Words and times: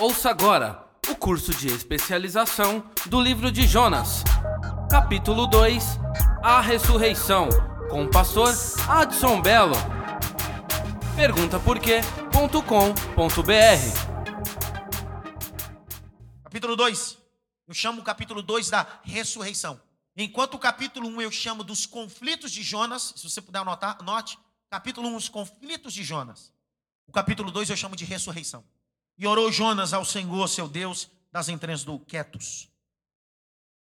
Ouça 0.00 0.28
agora 0.28 0.84
o 1.08 1.14
curso 1.14 1.54
de 1.54 1.68
especialização 1.68 2.90
do 3.06 3.20
livro 3.20 3.52
de 3.52 3.64
Jonas, 3.64 4.24
capítulo 4.90 5.46
2 5.46 5.84
A 6.42 6.60
Ressurreição, 6.60 7.48
com 7.88 8.02
o 8.02 8.10
pastor 8.10 8.52
Adson 8.88 9.40
Belo. 9.40 9.76
Pergunta 11.14 11.60
Capítulo 16.42 16.74
2. 16.74 17.18
Eu 17.68 17.74
chamo 17.74 18.00
o 18.00 18.04
capítulo 18.04 18.42
2 18.42 18.70
da 18.70 19.00
ressurreição. 19.04 19.80
Enquanto 20.16 20.54
o 20.54 20.58
capítulo 20.58 21.06
1 21.06 21.22
eu 21.22 21.30
chamo 21.30 21.62
dos 21.62 21.86
conflitos 21.86 22.50
de 22.50 22.64
Jonas, 22.64 23.12
se 23.14 23.30
você 23.30 23.40
puder 23.40 23.60
anotar, 23.60 23.98
anote. 24.00 24.40
Capítulo 24.68 25.08
1, 25.10 25.16
os 25.16 25.28
conflitos 25.28 25.94
de 25.94 26.02
Jonas. 26.02 26.52
O 27.06 27.12
capítulo 27.12 27.52
2 27.52 27.70
eu 27.70 27.76
chamo 27.76 27.94
de 27.94 28.04
ressurreição. 28.04 28.64
E 29.16 29.26
orou 29.26 29.50
Jonas 29.50 29.92
ao 29.92 30.04
Senhor, 30.04 30.48
seu 30.48 30.68
Deus, 30.68 31.10
das 31.30 31.48
entranhas 31.48 31.84
do 31.84 31.98
Quetos. 31.98 32.68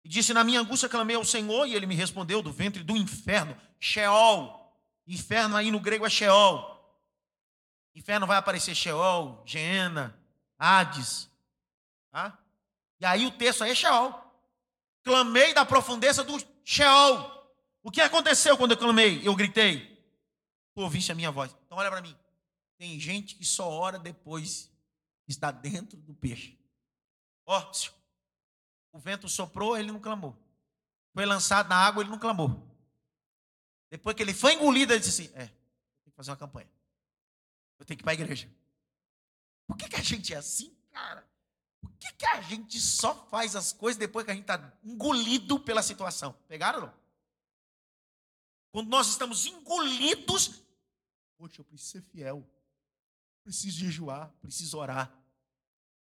E 0.04 0.10
disse: 0.10 0.34
Na 0.34 0.44
minha 0.44 0.60
angústia 0.60 0.90
clamei 0.90 1.16
ao 1.16 1.26
Senhor, 1.26 1.66
e 1.66 1.76
ele 1.76 1.86
me 1.86 1.96
respondeu 1.96 2.42
do 2.42 2.52
ventre 2.52 2.84
do 2.84 2.96
inferno, 2.98 3.56
Sheol. 3.80 4.60
Inferno 5.08 5.56
aí 5.56 5.72
no 5.72 5.80
grego 5.80 6.06
é 6.06 6.10
Sheol. 6.10 6.80
Inferno 7.94 8.26
vai 8.26 8.38
aparecer 8.38 8.76
Sheol, 8.76 9.44
Geena, 9.46 10.18
Hades. 10.58 11.30
Tá? 12.12 12.38
E 13.00 13.06
aí 13.06 13.26
o 13.26 13.32
texto 13.32 13.64
aí 13.64 13.72
é 13.72 13.76
Sheol. 13.76 14.14
Clamei 15.04 15.54
da 15.54 15.66
profundeza 15.66 16.24
do 16.24 16.42
Sheol. 16.64 17.42
O 17.84 17.92
que 17.92 18.00
aconteceu 18.00 18.58
quando 18.58 18.72
eu 18.72 18.78
clamei? 18.78 19.22
Eu 19.28 19.36
gritei. 19.36 19.92
Tu 20.74 20.82
ouviste 20.82 21.12
a 21.12 21.16
minha 21.16 21.32
voz. 21.32 21.56
Então 21.66 21.78
olha 21.78 21.90
para 21.90 22.02
mim. 22.02 22.16
Tem 22.78 23.00
gente 23.00 23.36
que 23.36 23.44
só 23.44 23.70
ora 23.70 24.00
depois 24.00 24.71
está 25.32 25.52
dentro 25.52 25.98
do 25.98 26.14
peixe. 26.14 26.58
Ó, 27.46 27.72
o 28.92 29.00
vento 29.00 29.28
soprou, 29.28 29.78
ele 29.78 29.92
não 29.92 30.00
clamou. 30.00 30.38
Foi 31.14 31.26
lançado 31.26 31.70
na 31.70 31.76
água, 31.76 32.04
ele 32.04 32.10
não 32.10 32.20
clamou. 32.20 32.68
Depois 33.90 34.16
que 34.16 34.22
ele 34.22 34.34
foi 34.34 34.54
engolido, 34.54 34.94
ele 34.94 35.00
disse 35.00 35.24
assim: 35.24 35.34
É, 35.36 35.48
tem 35.48 36.12
que 36.12 36.16
fazer 36.16 36.32
uma 36.32 36.38
campanha. 36.38 36.70
Eu 37.80 37.86
tenho 37.86 37.98
que 37.98 38.04
ir 38.04 38.06
para 38.06 38.12
a 38.12 38.16
igreja. 38.16 38.50
Por 39.68 39.76
que, 39.76 39.90
que 39.90 39.96
a 39.96 40.04
gente 40.04 40.34
é 40.34 40.38
assim, 40.38 40.76
cara? 40.92 41.28
Por 41.82 41.92
que, 41.94 42.14
que 42.14 42.26
a 42.26 42.42
gente 42.42 42.80
só 42.80 43.16
faz 43.26 43.56
as 43.56 43.74
coisas 43.74 43.98
depois 43.98 44.24
que 44.24 44.32
a 44.32 44.34
gente 44.34 44.44
está 44.44 44.72
engolido 44.84 45.60
pela 45.60 45.82
situação? 45.82 46.34
Pegaram 46.48 46.82
não? 46.82 47.02
Quando 48.72 48.88
nós 48.88 49.08
estamos 49.08 49.46
engolidos, 49.46 50.62
poxa, 51.38 51.60
eu 51.60 51.66
preciso 51.66 51.92
ser 51.92 52.02
fiel. 52.02 52.48
Preciso 53.44 53.80
jejuar, 53.80 54.30
preciso 54.42 54.78
orar. 54.78 55.12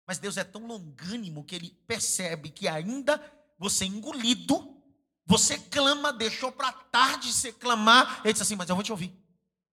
Mas 0.07 0.17
Deus 0.19 0.37
é 0.37 0.43
tão 0.45 0.65
longânimo 0.65 1.43
que 1.43 1.53
ele 1.53 1.77
percebe 1.85 2.49
que 2.49 2.65
ainda 2.65 3.21
você 3.59 3.83
engolido, 3.83 4.81
você 5.25 5.59
clama, 5.59 6.13
deixou 6.13 6.49
para 6.49 6.71
tarde 6.71 7.33
você 7.33 7.51
clamar, 7.51 8.21
ele 8.23 8.31
diz 8.31 8.41
assim: 8.41 8.55
Mas 8.55 8.69
eu 8.69 8.75
vou 8.75 8.83
te 8.83 8.91
ouvir. 8.91 9.13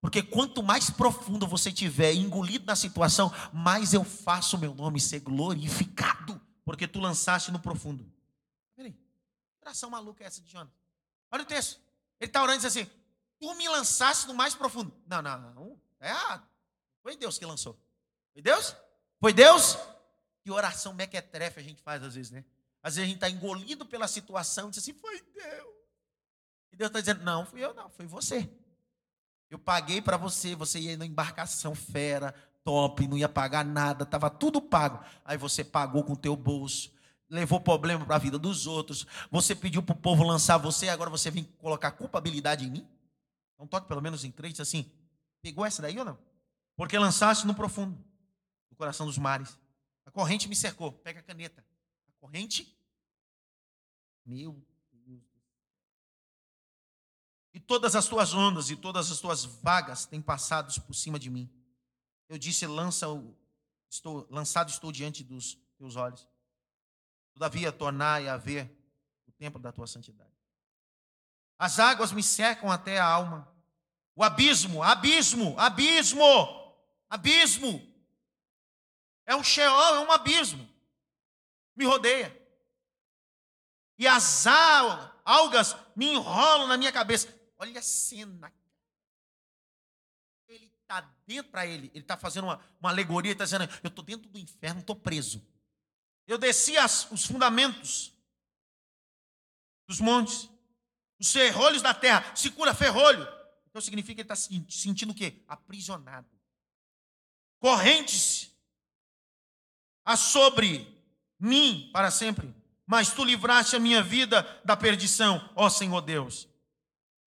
Porque 0.00 0.22
quanto 0.22 0.62
mais 0.62 0.90
profundo 0.90 1.46
você 1.46 1.72
tiver 1.72 2.12
engolido 2.12 2.66
na 2.66 2.76
situação, 2.76 3.32
mais 3.52 3.94
eu 3.94 4.04
faço 4.04 4.56
o 4.56 4.58
meu 4.58 4.74
nome 4.74 5.00
ser 5.00 5.20
glorificado. 5.20 6.38
Porque 6.64 6.88
tu 6.88 6.98
lançaste 6.98 7.52
no 7.52 7.60
profundo. 7.60 8.04
Peraí, 8.76 8.92
que 8.92 9.62
oração 9.62 9.88
maluca 9.88 10.24
é 10.24 10.26
essa 10.26 10.42
de 10.42 10.50
Jonas? 10.50 10.72
Olha 11.30 11.42
o 11.42 11.46
texto. 11.46 11.80
Ele 12.20 12.28
está 12.28 12.42
orando 12.42 12.58
e 12.58 12.58
diz 12.58 12.66
assim: 12.66 12.90
Tu 13.38 13.54
me 13.54 13.68
lançaste 13.68 14.26
no 14.26 14.34
mais 14.34 14.54
profundo. 14.54 14.92
Não, 15.06 15.22
não, 15.22 15.38
não. 15.38 15.80
É. 16.00 16.12
Foi 17.02 17.16
Deus 17.16 17.38
que 17.38 17.46
lançou. 17.46 17.78
Foi 18.32 18.42
Deus? 18.42 18.74
Foi 19.20 19.32
Deus? 19.32 19.78
Que 20.44 20.50
oração 20.50 20.92
mequetrefe 20.92 21.58
a 21.58 21.62
gente 21.62 21.82
faz 21.82 22.02
às 22.02 22.14
vezes, 22.14 22.30
né? 22.30 22.44
Às 22.82 22.96
vezes 22.96 23.08
a 23.08 23.10
gente 23.10 23.16
está 23.16 23.30
engolido 23.30 23.86
pela 23.86 24.06
situação 24.06 24.68
e 24.68 24.70
diz 24.72 24.78
assim: 24.80 24.92
Foi 24.92 25.18
Deus. 25.34 25.74
E 26.70 26.76
Deus 26.76 26.90
está 26.90 27.00
dizendo: 27.00 27.24
Não, 27.24 27.46
fui 27.46 27.64
eu, 27.64 27.72
não, 27.72 27.88
foi 27.88 28.06
você. 28.06 28.48
Eu 29.50 29.58
paguei 29.58 30.02
para 30.02 30.18
você, 30.18 30.54
você 30.54 30.78
ia 30.78 30.96
na 30.96 31.06
embarcação 31.06 31.74
fera, 31.74 32.34
top, 32.62 33.08
não 33.08 33.16
ia 33.16 33.28
pagar 33.28 33.64
nada, 33.64 34.04
estava 34.04 34.28
tudo 34.28 34.60
pago. 34.60 35.02
Aí 35.24 35.38
você 35.38 35.64
pagou 35.64 36.04
com 36.04 36.12
o 36.12 36.16
teu 36.16 36.36
bolso, 36.36 36.92
levou 37.30 37.58
problema 37.58 38.04
para 38.04 38.16
a 38.16 38.18
vida 38.18 38.38
dos 38.38 38.66
outros. 38.66 39.06
Você 39.30 39.54
pediu 39.54 39.82
para 39.82 39.94
o 39.94 39.98
povo 39.98 40.22
lançar 40.22 40.58
você, 40.58 40.90
agora 40.90 41.08
você 41.08 41.30
vem 41.30 41.44
colocar 41.58 41.92
culpabilidade 41.92 42.66
em 42.66 42.70
mim? 42.70 42.88
Então 43.54 43.66
toque 43.66 43.88
pelo 43.88 44.02
menos 44.02 44.24
em 44.24 44.30
três, 44.30 44.60
assim. 44.60 44.90
Pegou 45.40 45.64
essa 45.64 45.80
daí 45.80 45.98
ou 45.98 46.04
não? 46.04 46.18
Porque 46.76 46.98
lançaste 46.98 47.46
no 47.46 47.54
profundo, 47.54 47.96
no 48.70 48.76
coração 48.76 49.06
dos 49.06 49.16
mares. 49.16 49.58
A 50.06 50.10
corrente 50.10 50.48
me 50.48 50.56
cercou. 50.56 50.92
Pega 50.92 51.20
a 51.20 51.22
caneta. 51.22 51.64
A 52.08 52.12
corrente. 52.20 52.76
Meu 54.24 54.62
e 57.54 57.60
todas 57.60 57.94
as 57.94 58.08
tuas 58.08 58.34
ondas 58.34 58.68
e 58.68 58.76
todas 58.76 59.12
as 59.12 59.20
tuas 59.20 59.44
vagas 59.44 60.04
têm 60.06 60.20
passado 60.20 60.78
por 60.82 60.92
cima 60.92 61.20
de 61.20 61.30
mim. 61.30 61.48
Eu 62.28 62.36
disse: 62.36 62.66
lança 62.66 63.08
o, 63.08 63.32
estou, 63.88 64.26
lançado 64.28 64.70
estou 64.70 64.90
diante 64.90 65.22
dos 65.22 65.56
teus 65.78 65.94
olhos. 65.94 66.28
Todavia, 67.32 67.70
tornai 67.70 68.28
a 68.28 68.36
ver 68.36 68.76
o 69.28 69.32
tempo 69.32 69.58
da 69.60 69.70
tua 69.70 69.86
santidade. 69.86 70.34
As 71.56 71.78
águas 71.78 72.10
me 72.10 72.24
secam 72.24 72.70
até 72.72 72.98
a 72.98 73.06
alma. 73.06 73.48
O 74.16 74.24
abismo, 74.24 74.82
abismo, 74.82 75.54
abismo, 75.58 76.24
abismo. 77.08 77.93
É 79.26 79.34
um 79.34 79.42
Sheol, 79.42 79.96
é 79.96 80.00
um 80.00 80.12
abismo. 80.12 80.68
Me 81.76 81.84
rodeia. 81.84 82.40
E 83.98 84.06
as 84.06 84.46
algas 85.24 85.76
me 85.94 86.06
enrolam 86.06 86.66
na 86.66 86.76
minha 86.76 86.92
cabeça. 86.92 87.28
Olha 87.58 87.78
a 87.78 87.82
cena. 87.82 88.52
Ele 90.48 90.66
está 90.66 91.00
dentro 91.26 91.50
para 91.50 91.66
ele, 91.66 91.90
ele 91.94 92.00
está 92.00 92.16
fazendo 92.16 92.44
uma, 92.44 92.60
uma 92.80 92.90
alegoria, 92.90 93.32
está 93.32 93.44
dizendo: 93.44 93.68
Eu 93.82 93.88
estou 93.88 94.04
dentro 94.04 94.28
do 94.28 94.38
inferno, 94.38 94.80
estou 94.80 94.96
preso. 94.96 95.44
Eu 96.26 96.38
desci 96.38 96.76
as, 96.76 97.10
os 97.10 97.24
fundamentos 97.24 98.12
dos 99.86 100.00
montes, 100.00 100.48
os 101.20 101.30
ferrolhos 101.32 101.82
da 101.82 101.94
terra, 101.94 102.34
se 102.34 102.50
cura 102.50 102.74
ferrolho. 102.74 103.26
Então 103.68 103.80
significa 103.80 104.14
que 104.14 104.20
ele 104.20 104.32
está 104.32 104.36
sentindo 104.70 105.10
o 105.10 105.14
quê? 105.14 105.42
Aprisionado. 105.48 106.28
Correntes 107.58 108.53
a 110.04 110.16
sobre 110.16 110.86
mim 111.38 111.90
para 111.92 112.10
sempre. 112.10 112.54
Mas 112.86 113.12
tu 113.12 113.24
livraste 113.24 113.76
a 113.76 113.80
minha 113.80 114.02
vida 114.02 114.46
da 114.64 114.76
perdição, 114.76 115.48
ó 115.54 115.68
Senhor 115.68 116.00
Deus. 116.02 116.46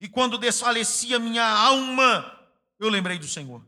E 0.01 0.09
quando 0.09 0.39
desfalecia 0.39 1.19
minha 1.19 1.47
alma, 1.47 2.41
eu 2.79 2.89
lembrei 2.89 3.19
do 3.19 3.29
Senhor. 3.29 3.65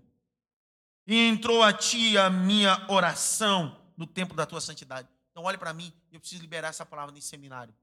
E 1.06 1.28
entrou 1.28 1.62
a 1.62 1.72
ti 1.72 2.16
a 2.16 2.30
minha 2.30 2.86
oração 2.88 3.78
no 3.96 4.06
tempo 4.06 4.34
da 4.34 4.46
tua 4.46 4.60
santidade. 4.60 5.08
Então, 5.30 5.44
olhe 5.44 5.58
para 5.58 5.74
mim, 5.74 5.92
eu 6.10 6.18
preciso 6.18 6.40
liberar 6.40 6.68
essa 6.68 6.86
palavra 6.86 7.14
nesse 7.14 7.28
seminário. 7.28 7.74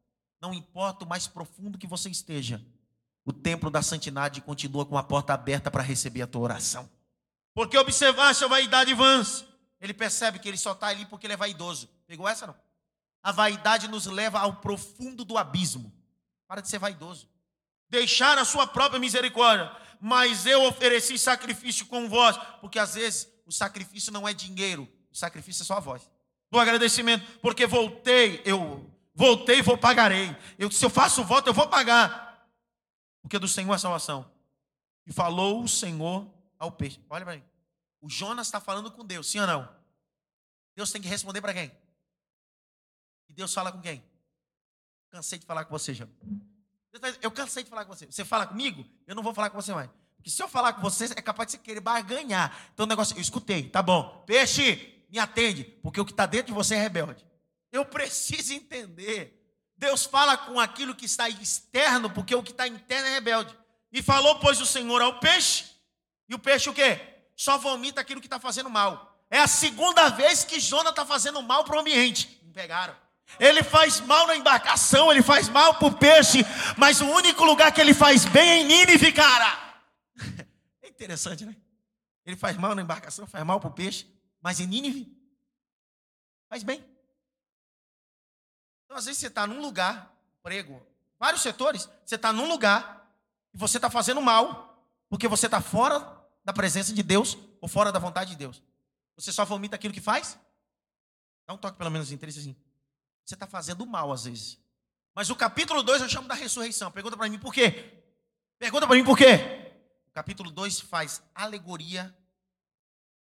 Não 0.42 0.53
importa 0.53 1.06
o 1.06 1.08
mais 1.08 1.28
profundo 1.28 1.78
que 1.78 1.86
você 1.86 2.09
esteja, 2.09 2.62
o 3.24 3.32
templo 3.32 3.70
da 3.70 3.82
santidade 3.82 4.42
continua 4.42 4.86
com 4.86 4.98
a 4.98 5.03
porta 5.03 5.34
aberta 5.34 5.70
para 5.70 5.84
receber 5.84 6.24
a 6.24 6.28
tua 6.28 6.42
oração. 6.42 6.90
Porque 7.53 7.78
observaste 7.78 8.44
a 8.44 8.48
vaidade 8.48 8.94
vãs. 8.94 9.46
Ele 9.81 9.94
percebe 9.94 10.40
que 10.40 10.47
ele 10.47 10.58
só 10.58 10.72
está 10.72 10.88
ali 10.88 11.06
porque 11.08 11.25
ele 11.25 11.34
é 11.34 11.38
vaidoso. 11.38 11.90
Pegou 12.08 12.30
essa 12.30 12.47
não? 12.47 12.56
A 13.22 13.31
vaidade 13.31 13.88
nos 13.88 14.06
leva 14.06 14.40
ao 14.40 14.56
profundo 14.56 15.25
do 15.25 15.38
abismo. 15.38 15.92
Para 16.47 16.62
de 16.62 16.69
ser 16.69 16.80
vaidoso 16.80 17.31
deixar 17.91 18.38
a 18.38 18.46
sua 18.46 18.66
própria 18.66 19.00
misericórdia, 19.00 19.70
mas 20.00 20.46
eu 20.46 20.64
ofereci 20.64 21.20
sacrifício 21.20 21.86
com 21.86 22.08
vós, 22.08 22.38
porque 22.62 22.80
às 22.80 22.96
vezes 22.96 23.28
o 23.46 23.52
sacrifício 23.52 24.14
não 24.14 24.26
é 24.26 24.34
dinheiro, 24.34 24.88
o 25.11 25.16
sacrifício 25.16 25.64
é 25.64 25.66
só 25.66 25.76
a 25.76 25.82
voz. 25.82 26.09
Do 26.50 26.58
agradecimento, 26.58 27.40
porque 27.40 27.67
voltei, 27.67 28.41
eu 28.46 28.90
voltei 29.14 29.59
e 29.59 29.61
vou 29.61 29.78
pagarei. 29.78 30.35
Eu, 30.58 30.72
se 30.72 30.84
eu 30.84 30.90
faço 30.90 31.23
voto, 31.23 31.47
eu 31.47 31.53
vou 31.53 31.67
pagar. 31.67 32.47
Porque 33.22 33.38
do 33.38 33.47
Senhor 33.47 33.73
é 33.73 33.78
salvação. 33.78 34.29
E 35.05 35.14
falou 35.14 35.64
o 35.64 35.67
Senhor 35.67 36.28
ao 36.58 36.72
peixe. 36.72 37.00
Olha 37.09 37.26
para 37.26 37.35
mim. 37.35 37.44
O 38.02 38.09
Jonas 38.09 38.47
está 38.47 38.59
falando 38.59 38.91
com 38.91 39.05
Deus, 39.05 39.29
sim 39.29 39.40
ou 39.40 39.47
não? 39.47 39.70
Deus 40.76 40.91
tem 40.91 41.02
que 41.02 41.08
responder 41.08 41.41
para 41.41 41.53
quem? 41.53 41.72
E 43.28 43.34
Deus 43.34 43.53
fala 43.53 43.72
com 43.72 43.82
quem? 43.82 44.03
Cansei 45.09 45.40
de 45.40 45.46
falar 45.46 45.66
com 45.66 45.72
você, 45.72 45.94
Jonas. 45.94 46.14
Eu 47.22 47.32
cansei 47.32 47.64
de 47.64 47.70
falar 47.70 47.85
com 47.85 47.94
você. 47.94 48.06
Você 48.06 48.26
fala 48.26 48.46
comigo? 48.46 48.85
Eu 49.08 49.16
não 49.16 49.23
vou 49.23 49.34
falar 49.34 49.50
com 49.50 49.62
você 49.62 49.73
mais. 49.73 49.90
Porque 50.18 50.29
se 50.29 50.41
eu 50.41 50.47
falar 50.47 50.73
com 50.73 50.82
você, 50.82 51.06
é 51.06 51.22
capaz 51.22 51.47
de 51.47 51.53
você 51.53 51.58
querer 51.58 51.79
barganhar. 51.79 52.70
Então 52.73 52.85
o 52.85 52.90
negócio, 52.90 53.18
eu 53.18 53.22
escutei, 53.22 53.70
tá 53.70 53.82
bom. 53.82 54.23
Peixe, 54.28 55.03
me 55.09 55.18
atende, 55.18 55.64
porque 55.82 56.00
o 56.00 56.06
que 56.06 56.12
está 56.12 56.26
dentro 56.26 56.47
de 56.47 56.53
você 56.53 56.76
é 56.76 56.82
rebelde. 56.82 57.26
Eu 57.72 57.85
preciso 57.85 58.53
entender. 58.53 59.38
Deus 59.76 60.06
fala 60.06 60.38
com 60.38 60.59
aquilo 60.59 60.94
que 60.94 61.06
está 61.06 61.28
externo, 61.28 62.09
porque 62.09 62.35
o 62.35 62.44
que 62.44 62.52
está 62.52 62.67
interno 62.67 63.08
é 63.08 63.14
rebelde. 63.14 63.58
E 63.91 64.02
falou, 64.02 64.40
pois, 64.40 64.62
o 64.62 64.66
Senhor 64.66 65.02
ao 65.02 65.20
peixe. 65.20 65.66
E 66.29 66.35
o 66.35 66.40
peixe 66.40 66.70
o 66.70 66.74
quê? 66.74 67.00
Só 67.35 67.58
vomita 67.58 68.00
aquilo 68.00 68.22
que 68.22 68.28
está 68.28 68.40
fazendo 68.40 68.70
mal. 68.70 69.10
É 69.31 69.39
a 69.39 69.47
segunda 69.47 70.09
vez 70.09 70.43
que 70.43 70.59
Jonas 70.59 70.89
está 70.89 71.05
fazendo 71.05 71.41
mal 71.41 71.63
para 71.63 71.78
o 71.78 71.79
ambiente. 71.79 72.37
Me 72.43 72.51
pegaram. 72.51 72.93
Ele 73.39 73.63
faz 73.63 74.01
mal 74.01 74.28
na 74.28 74.35
embarcação, 74.35 75.09
ele 75.09 75.23
faz 75.23 75.47
mal 75.47 75.75
para 75.75 75.87
o 75.87 75.97
peixe, 75.97 76.39
mas 76.78 76.99
o 76.99 77.05
único 77.05 77.45
lugar 77.45 77.72
que 77.72 77.79
ele 77.79 77.93
faz 77.93 78.25
bem 78.25 78.49
é 78.49 78.57
em 78.57 78.66
Nínive, 78.66 79.13
cara. 79.13 79.72
É 80.83 80.87
interessante, 80.89 81.45
né? 81.45 81.55
Ele 82.25 82.35
faz 82.35 82.57
mal 82.57 82.75
na 82.75 82.81
embarcação, 82.81 83.25
faz 83.25 83.43
mal 83.43 83.59
para 83.59 83.69
o 83.69 83.73
peixe, 83.73 84.05
mas 84.41 84.59
em 84.59 84.67
Nínive 84.67 85.17
faz 86.49 86.61
bem. 86.61 86.83
Então, 88.85 88.97
às 88.97 89.05
vezes, 89.05 89.19
você 89.19 89.28
está 89.28 89.47
num 89.47 89.61
lugar, 89.61 90.13
prego, 90.43 90.85
vários 91.17 91.41
setores, 91.41 91.89
você 92.05 92.16
está 92.16 92.33
num 92.33 92.47
lugar 92.47 93.09
e 93.53 93.57
você 93.57 93.78
está 93.78 93.89
fazendo 93.89 94.22
mal, 94.22 94.85
porque 95.09 95.28
você 95.28 95.45
está 95.47 95.61
fora 95.61 96.22
da 96.43 96.51
presença 96.51 96.93
de 96.93 97.01
Deus 97.01 97.37
ou 97.61 97.69
fora 97.69 97.91
da 97.91 97.97
vontade 97.97 98.31
de 98.31 98.35
Deus. 98.35 98.61
Você 99.22 99.32
só 99.32 99.46
vomita 99.46 99.76
aquilo 99.76 99.94
que 99.94 100.02
faz? 100.02 100.40
Dá 101.46 101.53
um 101.53 101.58
toque 101.58 101.78
pelo 101.78 101.91
menos 101.91 102.12
em 102.12 102.18
três 102.18 102.35
assim. 102.35 102.56
Você 103.23 103.35
está 103.35 103.46
fazendo 103.46 103.85
mal 103.85 104.12
às 104.12 104.23
vezes. 104.23 104.59
Mas 105.14 105.29
o 105.29 105.35
capítulo 105.35 105.84
2 105.84 106.02
eu 106.02 106.09
chamo 106.09 106.28
da 106.28 106.34
ressurreição. 106.34 106.91
Pergunta 106.91 107.16
para 107.16 107.29
mim 107.29 107.38
por 107.38 107.53
quê? 107.53 108.03
Pergunta 108.58 108.88
para 108.88 108.96
mim 108.96 109.03
por 109.03 109.16
quê? 109.16 109.76
O 110.08 110.12
capítulo 110.12 110.50
2 110.50 110.79
faz 110.79 111.22
alegoria 111.35 112.18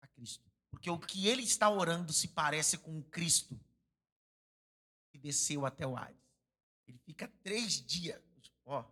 a 0.00 0.06
Cristo. 0.06 0.48
Porque 0.70 0.88
o 0.88 0.98
que 0.98 1.26
ele 1.26 1.42
está 1.42 1.68
orando 1.68 2.12
se 2.12 2.28
parece 2.28 2.78
com 2.78 2.96
o 2.96 3.02
Cristo 3.02 3.58
que 5.10 5.18
desceu 5.18 5.66
até 5.66 5.84
o 5.84 5.96
Hades. 5.96 6.16
Ele 6.86 6.98
fica 6.98 7.26
três 7.42 7.84
dias. 7.84 8.22
Ó, 8.64 8.84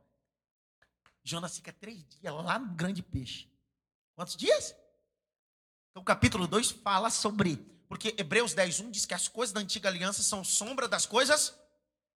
Jonas 1.22 1.54
fica 1.54 1.72
três 1.72 2.04
dias 2.08 2.34
lá 2.34 2.58
no 2.58 2.74
grande 2.74 3.04
peixe. 3.04 3.48
Quantos 4.16 4.34
dias? 4.34 4.74
Então, 5.98 6.02
o 6.02 6.04
capítulo 6.04 6.46
2 6.46 6.70
fala 6.70 7.10
sobre. 7.10 7.56
Porque 7.88 8.14
Hebreus 8.16 8.54
10, 8.54 8.80
1 8.80 8.90
diz 8.92 9.04
que 9.04 9.14
as 9.14 9.26
coisas 9.26 9.52
da 9.52 9.60
antiga 9.60 9.88
aliança 9.88 10.22
são 10.22 10.44
sombra 10.44 10.86
das 10.86 11.04
coisas. 11.04 11.58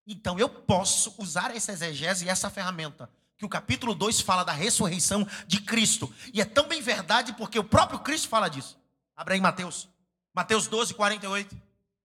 Então, 0.06 0.38
eu 0.38 0.48
posso 0.48 1.12
usar 1.18 1.54
essa 1.54 1.72
exegese 1.72 2.24
e 2.24 2.28
essa 2.28 2.48
ferramenta. 2.48 3.10
Que 3.36 3.44
o 3.44 3.48
capítulo 3.48 3.92
2 3.92 4.20
fala 4.20 4.44
da 4.44 4.52
ressurreição 4.52 5.26
de 5.48 5.60
Cristo. 5.62 6.14
E 6.32 6.40
é 6.40 6.44
tão 6.44 6.68
bem 6.68 6.80
verdade 6.80 7.32
porque 7.32 7.58
o 7.58 7.64
próprio 7.64 7.98
Cristo 7.98 8.28
fala 8.28 8.48
disso. 8.48 8.78
Abre 9.16 9.34
aí 9.34 9.40
Mateus. 9.40 9.88
Mateus 10.32 10.68
12, 10.68 10.94
48. 10.94 11.60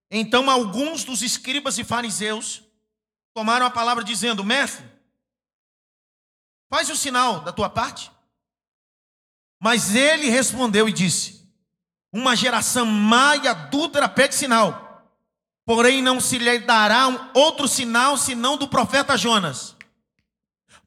Então, 0.09 0.49
alguns 0.49 1.03
dos 1.03 1.21
escribas 1.21 1.77
e 1.77 1.83
fariseus 1.83 2.63
tomaram 3.35 3.67
a 3.67 3.69
palavra 3.69 4.03
dizendo: 4.03 4.43
Mestre, 4.43 4.83
faz 6.71 6.89
o 6.89 6.95
sinal 6.95 7.41
da 7.41 7.53
tua 7.53 7.69
parte. 7.69 8.11
Mas 9.59 9.93
ele 9.93 10.27
respondeu 10.29 10.89
e 10.89 10.93
disse: 10.93 11.36
uma 12.17 12.35
geração 12.35 12.85
má 12.85 13.35
e 13.35 13.47
adúltera 13.47 14.09
pede 14.09 14.33
sinal, 14.33 15.05
porém 15.63 16.01
não 16.01 16.19
se 16.19 16.39
lhe 16.39 16.59
dará 16.59 17.07
um 17.07 17.29
outro 17.35 17.67
sinal 17.67 18.17
senão 18.17 18.57
do 18.57 18.67
profeta 18.67 19.15
Jonas. 19.15 19.75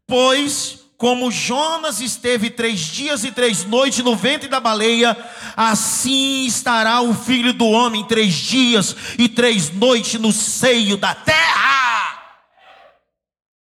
Pois, 0.07 0.81
como 0.97 1.31
Jonas 1.31 2.01
esteve 2.01 2.51
três 2.51 2.81
dias 2.81 3.23
e 3.23 3.31
três 3.31 3.65
noites 3.65 4.05
no 4.05 4.17
ventre 4.17 4.49
da 4.49 4.59
baleia, 4.59 5.17
assim 5.57 6.47
estará 6.47 7.01
o 7.01 7.15
filho 7.15 7.53
do 7.53 7.67
homem 7.67 8.05
três 8.05 8.35
dias 8.35 8.97
e 9.17 9.29
três 9.29 9.71
noites 9.71 10.21
no 10.21 10.33
seio 10.33 10.97
da 10.97 11.15
terra. 11.15 12.41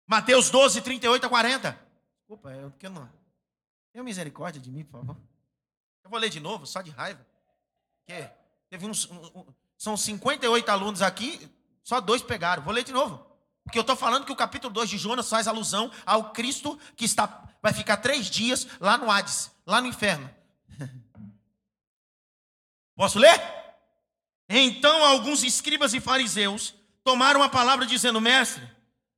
Mateus 0.07 0.49
12, 0.49 0.79
38 0.79 1.25
a 1.25 1.29
40. 1.29 1.79
Desculpa, 2.19 2.49
eu 2.51 2.71
que 2.79 2.87
não. 2.87 3.09
Tenha 3.91 4.03
misericórdia 4.05 4.61
de 4.61 4.71
mim, 4.71 4.85
por 4.85 5.01
favor. 5.01 5.17
Eu 6.01 6.09
vou 6.09 6.17
ler 6.17 6.29
de 6.29 6.39
novo, 6.39 6.65
só 6.65 6.81
de 6.81 6.91
raiva. 6.91 7.19
Que 8.07 8.30
teve 8.69 8.86
uns, 8.86 9.06
um, 9.12 9.45
são 9.77 9.98
58 9.98 10.69
alunos 10.69 11.01
aqui, 11.01 11.51
só 11.83 12.00
dois 12.00 12.21
pegaram. 12.21 12.63
Vou 12.63 12.74
ler 12.74 12.86
de 12.86 12.94
novo. 12.94 13.21
Porque 13.65 13.77
eu 13.77 13.81
estou 13.81 13.98
falando 13.98 14.25
que 14.25 14.31
o 14.31 14.36
capítulo 14.36 14.74
2 14.74 14.89
de 14.89 14.98
Jonas 14.98 15.30
faz 15.30 15.45
alusão 15.45 15.92
ao 16.06 16.31
Cristo 16.31 16.80
que 16.95 17.04
está, 17.04 17.44
vai 17.62 17.74
ficar 17.74 17.98
três 17.98 18.30
dias 18.30 18.65
lá 18.80 18.98
no 18.98 19.12
Hades, 19.12 19.51
lá 19.65 19.81
no 19.81 19.88
inferno. 19.88 20.30
Posso 22.95 23.19
ler? 23.19 23.42
Então 24.48 25.04
alguns 25.04 25.44
escribas 25.44 25.94
e 25.94 26.00
fariseus 26.00 26.74
tomaram 27.04 27.44
a 27.44 27.50
palavra 27.50 27.86
dizendo: 27.86 28.21
Mestre, 28.21 28.63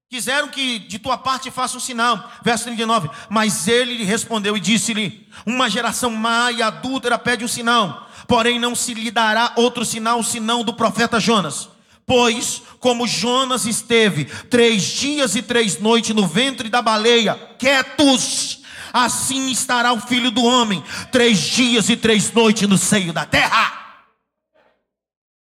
quiseram 0.09 0.47
que 0.47 0.79
de 0.79 0.97
tua 0.97 1.15
parte 1.15 1.51
faça 1.51 1.77
um 1.77 1.79
sinal. 1.79 2.31
Verso 2.41 2.63
39. 2.63 3.07
Mas 3.29 3.67
ele 3.67 4.03
respondeu 4.03 4.57
e 4.57 4.59
disse-lhe: 4.59 5.29
Uma 5.45 5.69
geração 5.69 6.09
má 6.09 6.51
e 6.51 6.63
adúltera 6.63 7.19
pede 7.19 7.45
um 7.45 7.47
sinal 7.47 8.08
porém 8.27 8.59
não 8.59 8.75
se 8.75 8.93
lhe 8.93 9.11
dará 9.11 9.53
outro 9.55 9.85
sinal 9.85 10.23
senão 10.23 10.63
do 10.63 10.73
profeta 10.73 11.19
Jonas. 11.19 11.69
Pois, 12.05 12.63
como 12.79 13.07
Jonas 13.07 13.65
esteve 13.65 14.25
três 14.25 14.83
dias 14.83 15.35
e 15.35 15.43
três 15.43 15.79
noites 15.79 16.15
no 16.15 16.25
ventre 16.25 16.69
da 16.69 16.81
baleia, 16.81 17.35
quietos, 17.59 18.63
assim 18.91 19.51
estará 19.51 19.93
o 19.93 20.01
filho 20.01 20.31
do 20.31 20.43
homem, 20.43 20.83
três 21.11 21.39
dias 21.39 21.87
e 21.89 21.95
três 21.95 22.31
noites 22.31 22.67
no 22.67 22.77
seio 22.77 23.13
da 23.13 23.25
terra. 23.25 24.05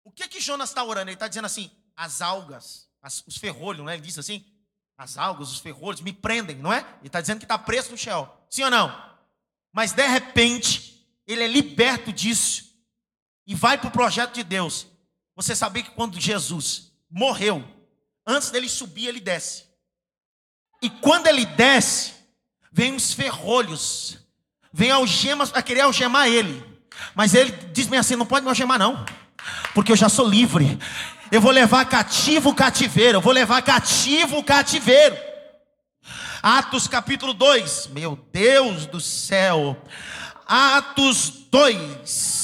O 0.02 0.10
que 0.10 0.26
que 0.28 0.40
Jonas 0.40 0.70
está 0.70 0.82
orando? 0.82 1.10
Ele 1.10 1.16
está 1.16 1.28
dizendo 1.28 1.44
assim: 1.44 1.70
as 1.94 2.22
algas, 2.22 2.88
as, 3.02 3.22
os 3.26 3.36
ferrolhos, 3.36 3.84
não 3.84 3.90
é? 3.90 3.94
Ele 3.94 4.02
diz 4.02 4.18
assim: 4.18 4.42
as 4.96 5.18
algas, 5.18 5.50
os 5.52 5.58
ferrolhos 5.58 6.00
me 6.00 6.12
prendem, 6.12 6.56
não 6.56 6.72
é? 6.72 6.78
Ele 7.00 7.08
está 7.08 7.20
dizendo 7.20 7.38
que 7.38 7.44
está 7.44 7.58
preso 7.58 7.90
no 7.90 7.98
Sheol. 7.98 8.46
Sim 8.48 8.64
ou 8.64 8.70
não? 8.70 9.16
Mas 9.72 9.92
de 9.92 10.06
repente, 10.06 10.95
ele 11.26 11.42
é 11.42 11.48
liberto 11.48 12.12
disso 12.12 12.64
e 13.46 13.54
vai 13.54 13.78
para 13.78 13.88
o 13.88 13.92
projeto 13.92 14.34
de 14.34 14.42
Deus. 14.42 14.86
Você 15.34 15.54
sabia 15.54 15.82
que 15.82 15.90
quando 15.90 16.20
Jesus 16.20 16.92
morreu, 17.10 17.64
antes 18.26 18.50
dele 18.50 18.68
subir, 18.68 19.06
ele 19.06 19.20
desce. 19.20 19.64
E 20.82 20.88
quando 20.88 21.26
ele 21.26 21.44
desce, 21.44 22.14
vem 22.72 22.94
os 22.94 23.12
ferrolhos, 23.12 24.18
vem 24.72 24.90
algemas 24.90 25.50
para 25.50 25.62
querer 25.62 25.80
algemar 25.80 26.28
ele. 26.28 26.64
Mas 27.14 27.34
ele 27.34 27.52
diz 27.72 27.86
bem 27.86 27.98
assim: 27.98 28.16
não 28.16 28.26
pode 28.26 28.44
me 28.44 28.48
algemar, 28.48 28.78
não, 28.78 29.04
porque 29.74 29.92
eu 29.92 29.96
já 29.96 30.08
sou 30.08 30.28
livre. 30.28 30.78
Eu 31.30 31.40
vou 31.40 31.50
levar 31.50 31.84
cativo 31.86 32.50
o 32.50 32.54
cativeiro, 32.54 33.18
eu 33.18 33.22
vou 33.22 33.32
levar 33.32 33.60
cativo 33.62 34.38
o 34.38 34.44
cativeiro. 34.44 35.16
Atos 36.42 36.86
capítulo 36.86 37.34
2, 37.34 37.88
meu 37.88 38.16
Deus 38.32 38.86
do 38.86 39.00
céu. 39.00 39.82
Atos 40.46 41.32
2 41.50 42.36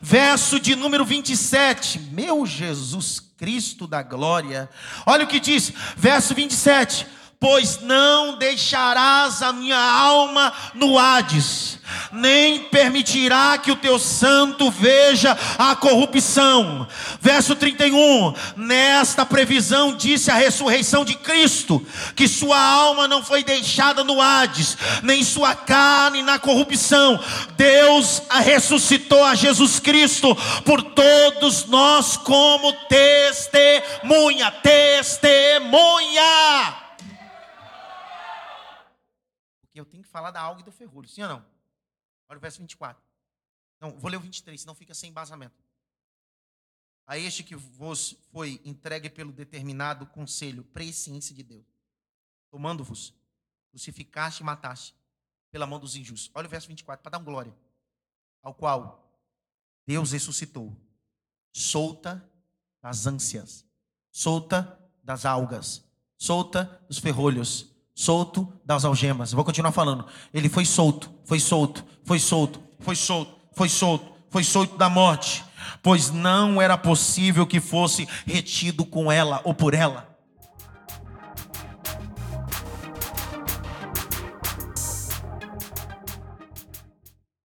verso 0.00 0.58
de 0.58 0.74
número 0.74 1.04
27. 1.04 1.98
Meu 2.12 2.46
Jesus 2.46 3.20
Cristo 3.36 3.86
da 3.86 4.02
glória. 4.02 4.70
Olha 5.04 5.24
o 5.24 5.28
que 5.28 5.38
diz, 5.38 5.72
verso 5.96 6.34
27 6.34 7.06
pois 7.40 7.80
não 7.80 8.36
deixarás 8.36 9.42
a 9.42 9.52
minha 9.52 9.78
alma 9.78 10.52
no 10.74 10.98
Hades, 10.98 11.78
nem 12.10 12.64
permitirá 12.64 13.56
que 13.58 13.70
o 13.70 13.76
teu 13.76 13.96
santo 13.98 14.68
veja 14.70 15.38
a 15.56 15.76
corrupção. 15.76 16.88
Verso 17.20 17.54
31: 17.54 18.34
Nesta 18.56 19.24
previsão 19.24 19.94
disse 19.94 20.30
a 20.30 20.34
ressurreição 20.34 21.04
de 21.04 21.14
Cristo, 21.14 21.84
que 22.16 22.26
sua 22.26 22.58
alma 22.60 23.06
não 23.06 23.22
foi 23.22 23.44
deixada 23.44 24.02
no 24.02 24.20
Hades, 24.20 24.76
nem 25.02 25.22
sua 25.22 25.54
carne 25.54 26.22
na 26.22 26.40
corrupção. 26.40 27.20
Deus 27.56 28.20
a 28.28 28.40
ressuscitou 28.40 29.22
a 29.22 29.36
Jesus 29.36 29.78
Cristo 29.78 30.36
por 30.64 30.82
todos 30.82 31.66
nós 31.66 32.16
como 32.16 32.72
testemunha, 32.88 34.50
testemunha. 34.50 36.18
eu 39.78 39.84
tenho 39.84 40.02
que 40.02 40.07
falar 40.18 40.30
da 40.32 40.40
alga 40.40 40.60
e 40.60 40.64
do 40.64 40.72
ferrolho, 40.72 41.08
sim 41.08 41.22
ou 41.22 41.28
não? 41.28 41.46
Olha 42.28 42.38
o 42.38 42.40
verso 42.40 42.58
24. 42.58 43.00
Não, 43.80 43.96
vou 43.96 44.10
ler 44.10 44.16
o 44.16 44.20
23, 44.20 44.60
senão 44.60 44.74
fica 44.74 44.92
sem 44.92 45.10
embasamento. 45.10 45.62
A 47.06 47.16
este 47.16 47.44
que 47.44 47.54
vos 47.54 48.16
foi 48.32 48.60
entregue 48.64 49.08
pelo 49.08 49.32
determinado 49.32 50.04
conselho, 50.06 50.64
presciência 50.64 51.34
de 51.34 51.42
Deus, 51.42 51.64
tomando-vos, 52.50 53.14
crucificaste 53.70 54.42
e 54.42 54.44
mataste 54.44 54.94
pela 55.50 55.66
mão 55.66 55.78
dos 55.78 55.94
injustos. 55.94 56.30
Olha 56.34 56.46
o 56.46 56.50
verso 56.50 56.68
24, 56.68 57.02
para 57.02 57.12
dar 57.12 57.18
um 57.18 57.24
glória. 57.24 57.56
Ao 58.42 58.52
qual 58.52 59.08
Deus 59.86 60.10
ressuscitou, 60.10 60.76
solta 61.52 62.28
das 62.82 63.06
ânsias, 63.06 63.64
solta 64.10 64.78
das 65.02 65.24
algas, 65.24 65.84
solta 66.16 66.64
dos 66.88 66.98
ferrolhos, 66.98 67.72
solto 67.98 68.46
das 68.64 68.84
algemas. 68.84 69.32
vou 69.32 69.44
continuar 69.44 69.72
falando. 69.72 70.06
Ele 70.32 70.48
foi 70.48 70.64
solto, 70.64 71.10
foi 71.24 71.40
solto, 71.40 71.84
foi 72.04 72.20
solto, 72.20 72.60
foi 72.78 72.94
solto, 72.94 73.34
foi 73.52 73.68
solto, 73.68 74.12
foi 74.30 74.44
solto 74.44 74.76
da 74.76 74.88
morte, 74.88 75.44
pois 75.82 76.12
não 76.12 76.62
era 76.62 76.78
possível 76.78 77.44
que 77.44 77.58
fosse 77.58 78.08
retido 78.24 78.86
com 78.86 79.10
ela 79.10 79.40
ou 79.42 79.52
por 79.52 79.74
ela. 79.74 80.07